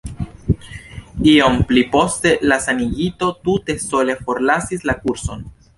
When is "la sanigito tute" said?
2.53-3.79